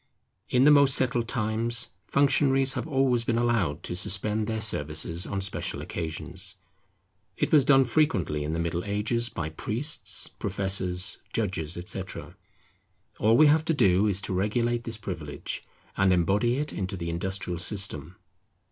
[0.49, 5.41] In the most settled times functionaries have always been allowed to suspend their services on
[5.41, 6.55] special occasions.
[7.37, 12.35] It was done frequently in the Middle Ages by priests, professors, judges, etc.
[13.19, 15.61] All we have to do is to regulate this privilege,
[15.95, 18.15] and embody it into the industrial system.